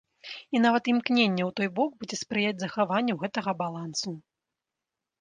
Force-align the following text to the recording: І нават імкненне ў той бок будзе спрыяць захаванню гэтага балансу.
І 0.55 0.61
нават 0.65 0.83
імкненне 0.93 1.43
ў 1.49 1.59
той 1.61 1.69
бок 1.77 1.91
будзе 2.01 2.21
спрыяць 2.23 2.57
захаванню 2.65 3.21
гэтага 3.23 3.51
балансу. 3.65 4.11